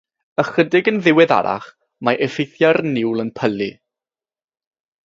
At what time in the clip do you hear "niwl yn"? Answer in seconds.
2.95-3.31